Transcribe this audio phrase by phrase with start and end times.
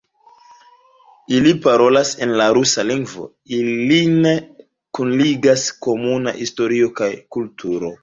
[1.39, 4.19] Ili parolas en la rusa lingvo, ilin
[5.01, 7.99] kunligas komuna historio kaj kulturo.